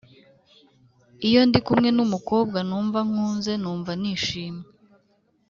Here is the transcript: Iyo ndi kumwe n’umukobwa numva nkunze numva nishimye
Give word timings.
Iyo 1.27 1.41
ndi 1.47 1.59
kumwe 1.65 1.89
n’umukobwa 1.95 2.57
numva 2.67 2.99
nkunze 3.07 3.51
numva 3.61 3.91
nishimye 4.01 4.67